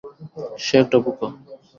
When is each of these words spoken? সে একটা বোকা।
সে 0.57 0.75
একটা 0.83 0.97
বোকা। 1.03 1.27